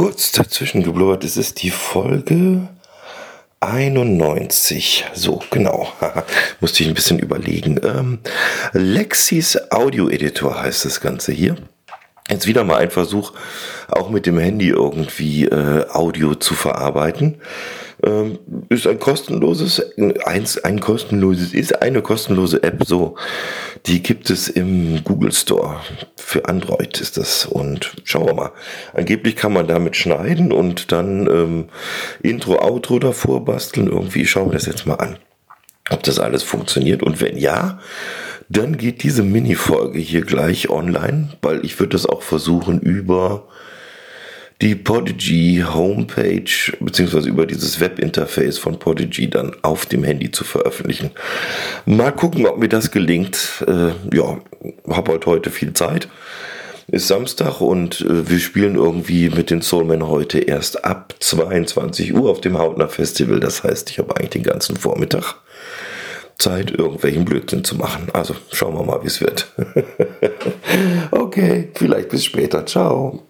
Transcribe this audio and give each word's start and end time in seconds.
kurz 0.00 0.32
dazwischen 0.32 0.82
geblubbert. 0.82 1.24
Es 1.24 1.36
ist 1.36 1.62
die 1.62 1.68
Folge 1.68 2.68
91. 3.60 5.04
So, 5.12 5.42
genau. 5.50 5.92
Musste 6.60 6.82
ich 6.82 6.88
ein 6.88 6.94
bisschen 6.94 7.18
überlegen. 7.18 7.78
Ähm, 7.84 8.20
Lexis 8.72 9.58
Audio 9.70 10.08
Editor 10.08 10.62
heißt 10.62 10.86
das 10.86 11.02
Ganze 11.02 11.32
hier. 11.32 11.56
Jetzt 12.30 12.46
wieder 12.46 12.64
mal 12.64 12.76
ein 12.76 12.90
Versuch, 12.90 13.34
auch 13.90 14.08
mit 14.08 14.24
dem 14.24 14.38
Handy 14.38 14.68
irgendwie 14.68 15.44
äh, 15.44 15.84
Audio 15.90 16.34
zu 16.34 16.54
verarbeiten. 16.54 17.36
Ähm, 18.02 18.38
ist 18.70 18.86
ein 18.86 18.98
kostenloses, 18.98 19.82
eins, 20.24 20.56
ein 20.56 20.80
kostenloses, 20.80 21.52
ist 21.52 21.82
eine 21.82 22.00
kostenlose 22.00 22.62
App, 22.62 22.84
so. 22.86 23.16
Die 23.86 24.02
gibt 24.02 24.30
es 24.30 24.48
im 24.48 25.02
Google 25.04 25.32
Store. 25.32 25.80
Für 26.16 26.46
Android 26.48 27.00
ist 27.00 27.16
das. 27.16 27.46
Und 27.46 27.92
schauen 28.04 28.26
wir 28.26 28.34
mal. 28.34 28.52
Angeblich 28.92 29.36
kann 29.36 29.52
man 29.52 29.66
damit 29.66 29.96
schneiden 29.96 30.52
und 30.52 30.92
dann 30.92 31.26
ähm, 31.26 31.68
Intro, 32.22 32.62
Outro 32.62 32.98
davor 32.98 33.44
basteln. 33.44 33.86
Irgendwie 33.86 34.26
schauen 34.26 34.48
wir 34.48 34.54
das 34.54 34.66
jetzt 34.66 34.86
mal 34.86 34.96
an. 34.96 35.16
Ob 35.90 36.02
das 36.02 36.18
alles 36.18 36.42
funktioniert. 36.42 37.02
Und 37.02 37.20
wenn 37.20 37.36
ja, 37.36 37.80
dann 38.48 38.76
geht 38.76 39.02
diese 39.02 39.22
Mini-Folge 39.22 39.98
hier 39.98 40.22
gleich 40.22 40.70
online, 40.70 41.30
weil 41.40 41.64
ich 41.64 41.78
würde 41.78 41.92
das 41.92 42.06
auch 42.06 42.22
versuchen 42.22 42.80
über 42.80 43.48
die 44.60 44.74
Podigy 44.74 45.64
Homepage 45.66 46.50
beziehungsweise 46.80 47.28
über 47.28 47.46
dieses 47.46 47.80
Webinterface 47.80 48.58
von 48.58 48.78
Podigy 48.78 49.30
dann 49.30 49.56
auf 49.62 49.86
dem 49.86 50.04
Handy 50.04 50.30
zu 50.30 50.44
veröffentlichen. 50.44 51.10
Mal 51.86 52.12
gucken, 52.12 52.46
ob 52.46 52.58
mir 52.58 52.68
das 52.68 52.90
gelingt. 52.90 53.64
Äh, 53.66 53.92
ja, 54.14 54.38
habe 54.88 55.12
halt 55.12 55.26
heute 55.26 55.50
viel 55.50 55.72
Zeit. 55.72 56.08
Ist 56.88 57.06
Samstag 57.06 57.60
und 57.60 58.00
äh, 58.02 58.28
wir 58.28 58.38
spielen 58.38 58.74
irgendwie 58.74 59.30
mit 59.30 59.50
den 59.50 59.62
Soulmen 59.62 60.06
heute 60.08 60.40
erst 60.40 60.84
ab 60.84 61.14
22 61.20 62.14
Uhr 62.14 62.28
auf 62.28 62.40
dem 62.40 62.58
Hautner 62.58 62.88
Festival. 62.88 63.40
Das 63.40 63.62
heißt, 63.62 63.90
ich 63.90 63.98
habe 63.98 64.16
eigentlich 64.16 64.30
den 64.30 64.42
ganzen 64.42 64.76
Vormittag 64.76 65.36
Zeit, 66.36 66.70
irgendwelchen 66.70 67.24
Blödsinn 67.24 67.64
zu 67.64 67.76
machen. 67.76 68.08
Also 68.12 68.34
schauen 68.52 68.74
wir 68.74 68.82
mal, 68.82 69.02
wie 69.02 69.06
es 69.06 69.20
wird. 69.20 69.52
okay, 71.12 71.68
vielleicht 71.74 72.08
bis 72.08 72.24
später. 72.24 72.66
Ciao. 72.66 73.29